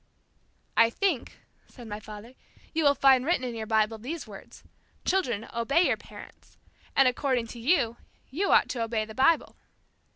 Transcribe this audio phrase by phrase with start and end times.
[0.75, 2.33] "I think," said my father,
[2.73, 4.63] "you will find written in your Bible, these words,
[5.05, 6.57] 'Children, obey your parents.'
[6.95, 7.97] And according to you,
[8.31, 9.57] you ought to obey the Bible."